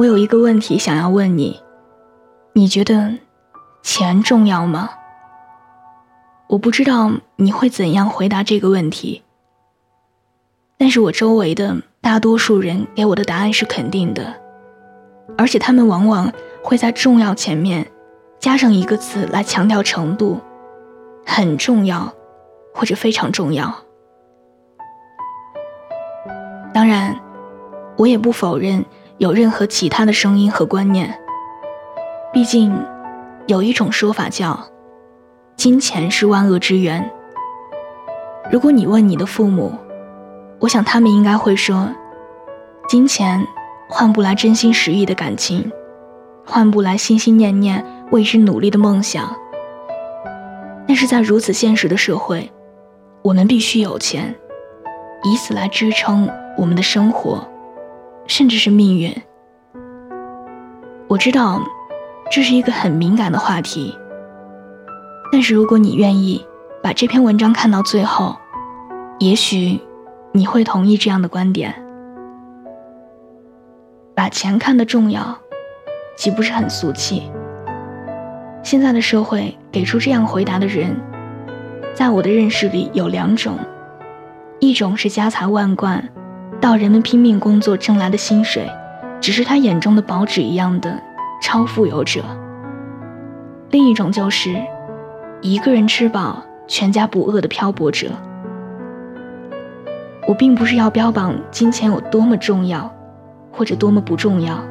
[0.00, 1.60] 我有一个问题想要问你，
[2.54, 3.18] 你觉得
[3.82, 4.88] 钱重要吗？
[6.46, 9.22] 我不知道你会怎样回答这个问题，
[10.78, 14.40] 但是我周围的大多数人给我的答案是肯定的，
[15.36, 16.32] 而且他们往往
[16.64, 17.86] 会在“重要”前面
[18.38, 20.40] 加上一个词来强调程度，
[21.26, 22.10] 很重要，
[22.72, 23.70] 或者非常重要。
[26.72, 27.14] 当然，
[27.98, 28.82] 我也不否认
[29.20, 31.14] 有任何其他的声音和观念，
[32.32, 32.72] 毕竟
[33.46, 34.58] 有一种说法叫。
[35.56, 37.10] 金钱是万恶之源。
[38.50, 39.74] 如果你问你的父母，
[40.58, 41.90] 我想他们应该会说：
[42.88, 43.46] 金钱
[43.90, 45.70] 换不来真心实意的感情，
[46.46, 49.36] 换不来心心念念为之努力的梦想。
[50.88, 52.50] 但是在如此现实的社会，
[53.20, 54.34] 我们必须有钱，
[55.24, 57.46] 以此来支撑我们的生活，
[58.30, 59.12] 甚至是命运。
[61.08, 61.60] 我知道，
[62.30, 63.98] 这是一个很敏感的话题。
[65.32, 66.46] 但是，如果你愿意
[66.80, 68.36] 把这篇文章看到最后，
[69.18, 69.80] 也许
[70.30, 71.74] 你会同意这样的观点：
[74.14, 75.36] 把钱看得重要，
[76.16, 77.28] 岂不是很俗气？
[78.62, 80.94] 现在的社会给出这样回答的人，
[81.94, 83.58] 在我的认识里有两种：
[84.60, 86.08] 一种是家财万贯，
[86.60, 88.70] 到人们拼命工作挣来的薪水，
[89.20, 91.00] 只是他眼中的薄纸一样的
[91.42, 92.20] 超富有者；
[93.70, 94.54] 另一种就是。
[95.42, 98.08] 一个人吃饱，全家不饿的漂泊者。
[100.28, 102.94] 我并不是要标榜金钱有多么重要，
[103.50, 104.62] 或者多么不重要。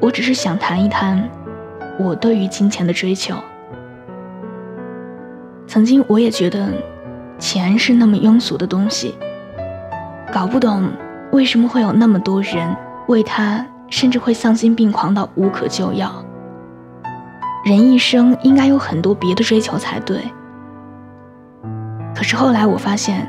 [0.00, 1.28] 我只是想谈一谈
[1.98, 3.34] 我对于金钱的追求。
[5.66, 6.72] 曾经我也觉得
[7.38, 9.14] 钱是那么庸俗的东西，
[10.32, 10.88] 搞不懂
[11.32, 12.76] 为什么会有那么多人
[13.08, 16.24] 为他，甚至会丧心病狂到无可救药。
[17.64, 20.22] 人一生应该有很多别的追求才对，
[22.14, 23.28] 可是后来我发现，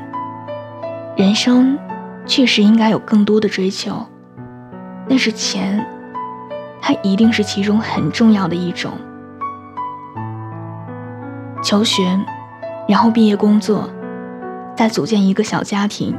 [1.16, 1.76] 人生
[2.24, 4.06] 确实应该有更多的追求，
[5.08, 5.84] 但是钱，
[6.80, 8.92] 它一定是其中很重要的一种。
[11.62, 12.18] 求学，
[12.88, 13.90] 然后毕业工作，
[14.76, 16.16] 再组建一个小家庭，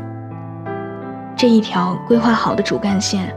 [1.35, 3.35] 这一条规划好的主干线，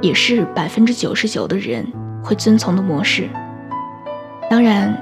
[0.00, 1.86] 也是百分之九十九的人
[2.22, 3.28] 会遵从的模式。
[4.48, 4.96] 当然，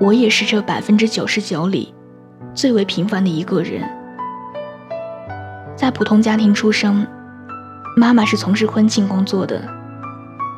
[0.00, 1.94] 我也是这百分之九十九里
[2.54, 3.82] 最为平凡的一个人。
[5.76, 7.06] 在普通家庭出生，
[7.96, 9.62] 妈妈是从事婚庆工作的，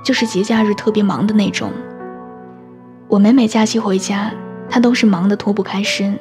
[0.05, 1.73] 就是节假日特别忙的那种。
[3.09, 4.31] 我每每假期回家，
[4.69, 6.19] 她都是忙得脱不开身，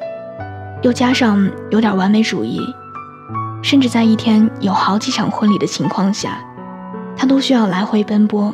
[0.82, 2.62] 又加上有点完美主义，
[3.66, 6.38] 甚至在一天有好几场婚礼的情况下，
[7.18, 8.54] 他都需要来回奔波，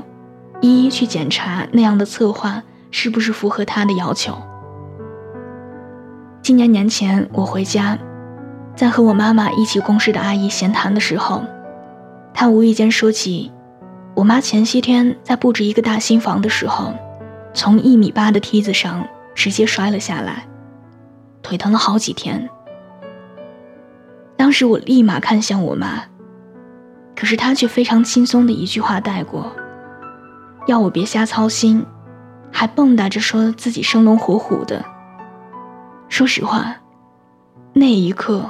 [0.61, 2.63] 一一去检查那样的策划。
[2.93, 4.33] 是不是符合他的要求？
[6.41, 7.97] 今年年前，我回家，
[8.75, 11.41] 在和我妈妈一起共事的阿姨闲谈的时候，
[12.33, 13.51] 她无意间说起，
[14.13, 16.93] 我妈前些天在布置一个大新房的时候，
[17.53, 20.45] 从一米八的梯子上直接摔了下来，
[21.41, 22.49] 腿疼了好几天。
[24.51, 26.03] 当时我立马看向我妈，
[27.15, 29.49] 可是她却非常轻松的一句话带过，
[30.67, 31.85] 要我别瞎操心。
[32.51, 34.83] 还蹦跶着说自己生龙活虎的。
[36.09, 36.75] 说实话，
[37.71, 38.45] 那一刻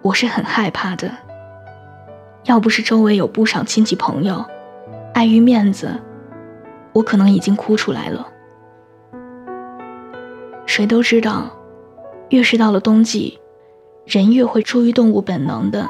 [0.00, 1.10] 我是很害怕的。
[2.44, 4.44] 要不是周围有不少亲戚朋友，
[5.12, 5.90] 碍于面子，
[6.92, 8.24] 我可能已经哭出来了。
[10.66, 11.50] 谁都知道，
[12.28, 13.36] 越是到了冬季，
[14.06, 15.84] 人越会出于动物本能的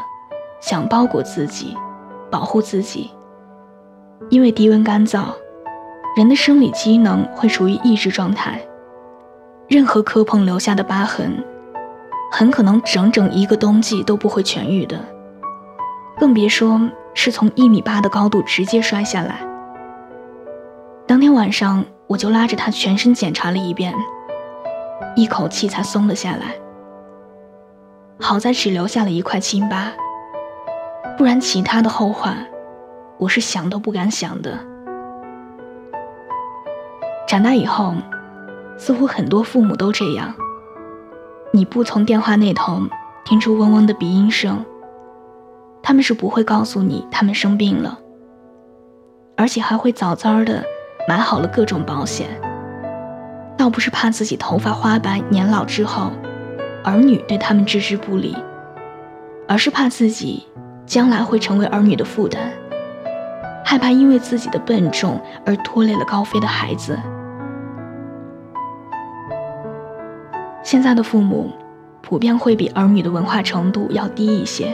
[0.58, 1.76] 想包裹自己，
[2.30, 3.10] 保护自己，
[4.30, 5.26] 因为低温干燥。
[6.16, 8.58] 人的生理机能会处于抑制状态，
[9.68, 11.44] 任何磕碰留下的疤痕，
[12.32, 14.98] 很可能整整一个冬季都不会痊愈的，
[16.18, 16.80] 更别说
[17.12, 19.46] 是从一米八的高度直接摔下来。
[21.06, 23.94] 当天晚上，我就拉着他全身检查了一遍，
[25.16, 26.54] 一口气才松了下来。
[28.18, 29.92] 好在只留下了一块青疤，
[31.18, 32.46] 不然其他的后患，
[33.18, 34.58] 我是想都不敢想的。
[37.28, 37.94] 长大以后，
[38.78, 40.34] 似乎很多父母都这样。
[41.52, 42.80] 你不从电话那头
[43.24, 44.64] 听出嗡嗡的鼻音声，
[45.82, 47.98] 他们是不会告诉你他们生病了，
[49.36, 50.64] 而且还会早早的
[51.06, 52.28] 买好了各种保险。
[53.58, 56.10] 倒不是怕自己头发花白年老之后，
[56.86, 58.36] 儿女对他们置之不理，
[59.48, 60.46] 而是怕自己
[60.86, 62.52] 将来会成为儿女的负担，
[63.64, 66.96] 害怕因为自己的笨重而拖累了高飞的孩子。
[70.62, 71.50] 现在的父母
[72.02, 74.72] 普遍会比儿女的文化程度要低一些。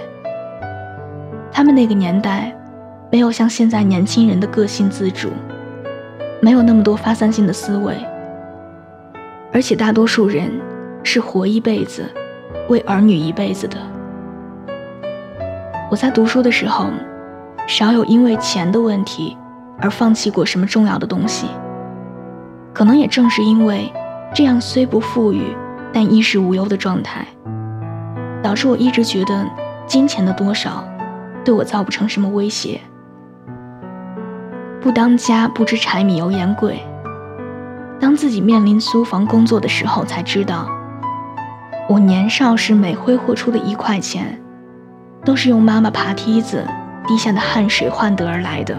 [1.50, 2.54] 他们那个年代
[3.10, 5.30] 没有像现在年轻人的个性自主，
[6.42, 7.96] 没有那么多发散性的思维，
[9.50, 10.50] 而且大多数人
[11.02, 12.08] 是活一辈子，
[12.68, 13.76] 为儿女一辈子的。
[15.90, 16.86] 我在读书的时候，
[17.66, 19.36] 少有因为钱的问题
[19.80, 21.48] 而放弃过什么重要的东西。
[22.72, 23.92] 可能也正是因为
[24.32, 25.54] 这样虽不富裕，
[25.92, 27.26] 但衣食无忧的状态，
[28.42, 29.46] 导致我一直觉得
[29.86, 30.84] 金钱的多少。
[31.44, 32.80] 对我造不成什么威胁。
[34.80, 36.80] 不当家不知柴米油盐贵。
[37.98, 40.68] 当自己面临租房工作的时候，才知道，
[41.92, 44.40] 我年少时每挥霍出的一块钱，
[45.26, 46.66] 都是用妈妈爬梯子
[47.06, 48.74] 滴下的汗水换得而来的。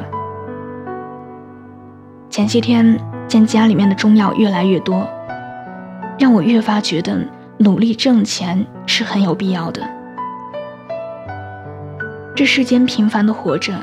[2.27, 5.07] 前些天见家里面的中药越来越多，
[6.18, 7.24] 让我越发觉得
[7.60, 9.88] 努力挣钱是很有必要的。
[12.36, 13.80] 这世间平凡的活着，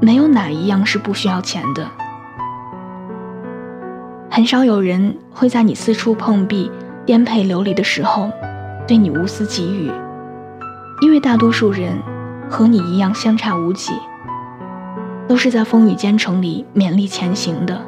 [0.00, 1.84] 没有哪一样是不需要钱的。
[4.30, 6.70] 很少有人会在你四处碰壁、
[7.08, 8.30] 颠沛流离的时候，
[8.86, 9.90] 对你无私给予，
[11.00, 11.98] 因为大多数人
[12.50, 13.94] 和你一样相差无几，
[15.26, 17.82] 都是在风雨兼程里勉力前行的。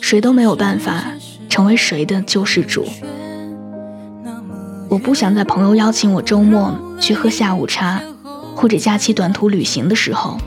[0.00, 1.04] 谁都没有办法
[1.48, 2.84] 成为谁的救世主。
[4.88, 8.00] 我不想在朋友邀请我周末去喝下午茶，
[8.54, 10.38] 或者假期短途旅行的时候，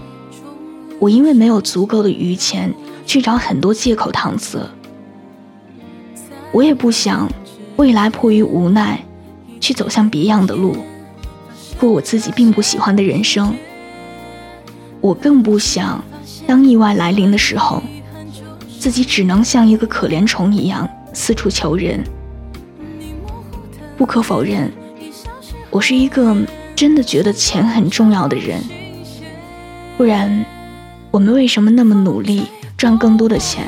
[0.99, 2.73] 我因为没有足够的余钱
[3.05, 4.59] 去找很多借口搪塞。
[6.53, 7.27] 我也不想
[7.75, 9.03] 未来迫于无奈
[9.59, 10.77] 去走向别样的路，
[11.79, 13.55] 过我自己并不喜欢的人生。
[14.99, 16.03] 我更不想，
[16.45, 17.81] 当意外来临的时候，
[18.79, 22.03] 自己只能像一个可怜虫一样四处求人。
[23.97, 24.71] 不可否认，
[25.69, 26.35] 我是一个
[26.75, 28.61] 真的觉得钱很重要的人。
[29.97, 30.45] 不然，
[31.09, 32.43] 我们为什么那么努力
[32.77, 33.65] 赚更多的钱？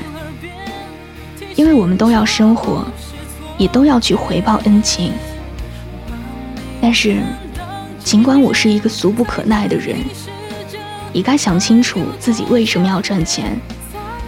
[1.55, 2.85] 因为我们都要生活，
[3.57, 5.11] 也都要去回报恩情。
[6.81, 7.21] 但是，
[8.03, 9.97] 尽管我是一个俗不可耐的人。
[11.11, 13.59] 也该想清楚自己为什么要赚钱，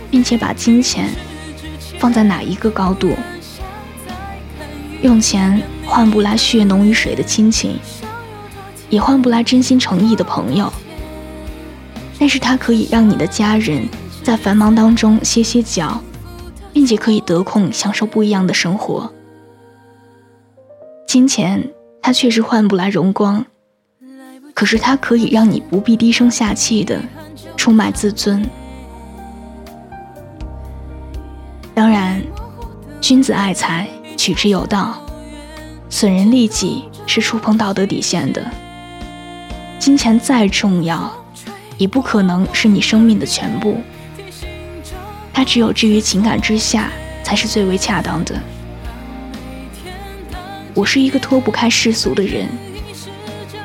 [0.10, 1.10] 并且把金钱
[2.00, 3.16] 放在哪一个高度。
[5.02, 7.80] 用钱换不来血浓于水的亲情，
[8.90, 10.72] 也换不来真心诚意的朋友。
[12.20, 13.88] 但是它可以让你的家人
[14.22, 16.00] 在繁忙当中歇歇脚，
[16.72, 19.12] 并且可以得空享受不一样的生活。
[21.08, 21.68] 金钱
[22.02, 23.44] 它确实换不来荣光。
[24.54, 27.02] 可是它可以让你不必低声下气的
[27.58, 28.48] 出卖自尊。
[31.74, 32.22] 当然，
[33.00, 35.02] 君子爱财，取之有道，
[35.90, 38.46] 损人利己是触碰道德底线的。
[39.80, 41.12] 金钱再重要，
[41.78, 43.82] 也不可能是你生命的全部。
[45.34, 46.92] 它只有置于情感之下，
[47.24, 48.40] 才是最为恰当的。
[50.76, 52.48] 我是一个脱不开世俗的人。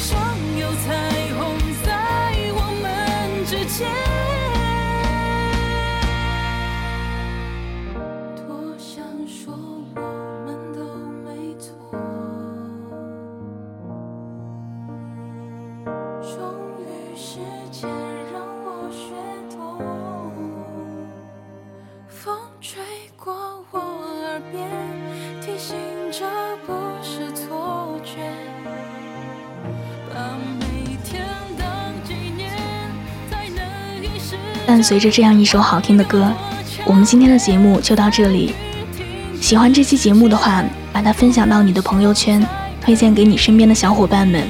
[0.00, 0.18] 好像
[0.56, 4.09] 有彩虹在我们之间。
[34.70, 36.32] 伴随着这样一首好听的歌，
[36.86, 38.54] 我们今天的节目就到这里。
[39.40, 42.40] 喜欢这期节目的话，把它分享到你的朋友圈，
[42.80, 44.46] 推荐给你身边的小伙伴们。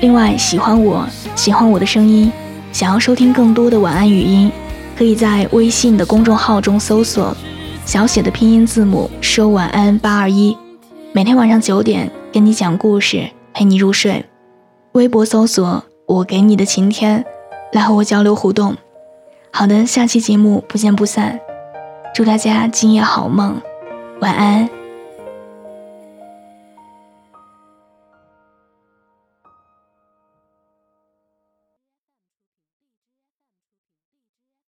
[0.00, 2.32] 另外，喜欢我，喜欢我的声音，
[2.72, 4.50] 想要收听更多的晚安语音，
[4.96, 7.36] 可以在微信的公众号中搜索
[7.84, 10.56] 小写的拼音字母说晚安八二一，
[11.12, 14.24] 每天晚上九点跟你讲故事，陪你入睡。
[14.92, 17.22] 微博搜索我给你的晴天，
[17.74, 18.74] 来和我交流互动。
[19.52, 21.40] 好的，下期节目不见不散。
[22.14, 23.60] 祝大家今夜好梦。
[24.20, 24.79] 晚安。